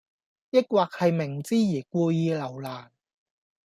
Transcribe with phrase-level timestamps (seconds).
[0.49, 2.91] 抑或係明知而故意留難?